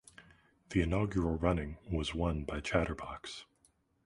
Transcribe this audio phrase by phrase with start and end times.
[0.71, 3.45] The inaugural running was won by Chatterbox.